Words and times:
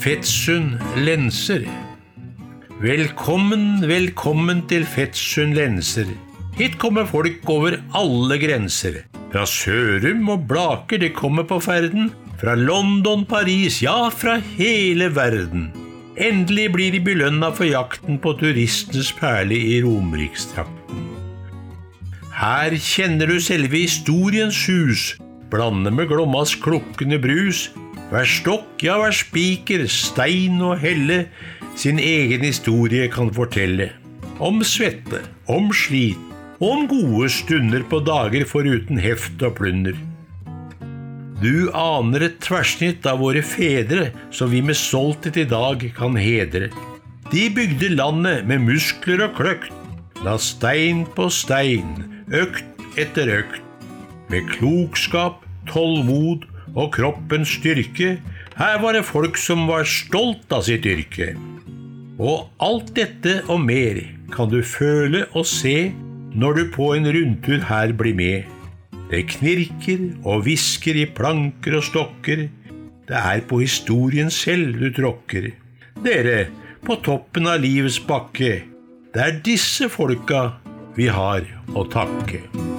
Fettsund 0.00 0.78
lenser. 0.96 1.66
Velkommen, 2.80 3.82
velkommen 3.84 4.62
til 4.70 4.86
Fettsund 4.88 5.58
lenser. 5.58 6.08
Hit 6.56 6.78
kommer 6.80 7.04
folk 7.04 7.44
over 7.52 7.76
alle 7.92 8.38
grenser. 8.40 9.02
Fra 9.28 9.42
Sørum 9.44 10.22
og 10.32 10.46
Blaker, 10.48 11.02
de 11.02 11.10
kommer 11.12 11.44
på 11.44 11.58
ferden. 11.60 12.08
Fra 12.40 12.54
London, 12.56 13.26
Paris, 13.28 13.82
ja, 13.84 14.08
fra 14.08 14.38
hele 14.54 15.10
verden. 15.12 15.68
Endelig 16.16 16.70
blir 16.72 16.96
de 16.96 17.02
belønna 17.04 17.52
for 17.52 17.68
jakten 17.68 18.16
på 18.24 18.32
turistenes 18.40 19.12
perle 19.20 19.58
i 19.58 19.82
Romerikstrakten. 19.84 21.04
Her 22.40 22.78
kjenner 22.80 23.28
du 23.28 23.36
selve 23.36 23.84
historiens 23.84 24.64
hus, 24.64 25.10
blande 25.52 25.92
med 25.92 26.08
Glommas 26.08 26.56
klukkende 26.56 27.20
brus. 27.20 27.66
Hver 28.10 28.26
stokk, 28.26 28.82
ja, 28.82 28.96
hver 28.98 29.14
spiker, 29.14 29.84
stein 29.86 30.58
og 30.66 30.80
helle 30.82 31.28
sin 31.78 32.00
egen 32.02 32.42
historie 32.42 33.06
kan 33.12 33.30
fortelle. 33.30 33.92
Om 34.42 34.64
svette, 34.66 35.20
om 35.46 35.68
slit, 35.70 36.18
og 36.58 36.72
om 36.74 36.88
gode 36.90 37.28
stunder 37.30 37.84
på 37.86 38.02
dager 38.04 38.42
foruten 38.50 38.98
heft 39.00 39.40
og 39.46 39.54
plunder. 39.60 39.94
Du 41.40 41.70
aner 41.72 42.26
et 42.26 42.40
tverrsnitt 42.44 43.06
av 43.08 43.22
våre 43.22 43.40
fedre 43.46 44.10
som 44.34 44.50
vi 44.52 44.60
med 44.60 44.76
stolthet 44.76 45.38
i 45.40 45.46
dag 45.48 45.86
kan 45.96 46.18
hedre. 46.20 46.68
De 47.30 47.46
bygde 47.54 47.94
landet 47.94 48.42
med 48.50 48.66
muskler 48.66 49.22
og 49.28 49.38
kløkt, 49.38 49.70
la 50.26 50.34
stein 50.36 51.06
på 51.14 51.30
stein, 51.32 51.94
økt 52.34 52.98
etter 53.00 53.30
økt. 53.38 53.62
Med 54.28 54.50
klokskap, 54.50 55.40
tålmod 55.70 56.44
og 56.76 56.92
kroppens 56.94 57.56
styrke, 57.58 58.18
her 58.60 58.78
var 58.82 58.96
det 58.96 59.06
folk 59.08 59.38
som 59.40 59.66
var 59.70 59.88
stolt 59.88 60.52
av 60.52 60.66
sitt 60.66 60.86
yrke. 60.86 61.32
Og 62.20 62.50
alt 62.60 62.92
dette 62.96 63.40
og 63.48 63.62
mer 63.64 64.02
kan 64.34 64.50
du 64.52 64.60
føle 64.66 65.24
og 65.32 65.46
se 65.48 65.90
når 66.36 66.58
du 66.58 66.64
på 66.74 66.92
en 66.94 67.08
rundtur 67.10 67.64
her 67.70 67.94
blir 67.96 68.16
med. 68.16 68.48
Det 69.10 69.24
knirker 69.32 70.04
og 70.22 70.44
hvisker 70.46 71.00
i 71.00 71.06
planker 71.10 71.80
og 71.80 71.86
stokker. 71.88 72.46
Det 73.08 73.18
er 73.18 73.42
på 73.48 73.62
historien 73.64 74.30
selv 74.30 74.78
du 74.78 74.90
tråkker. 74.94 75.50
Dere, 76.04 76.46
på 76.86 77.00
toppen 77.04 77.50
av 77.50 77.60
livets 77.64 77.98
bakke. 78.06 78.60
Det 79.10 79.24
er 79.26 79.40
disse 79.44 79.90
folka 79.90 80.60
vi 80.94 81.10
har 81.10 81.42
å 81.74 81.88
takke. 81.90 82.69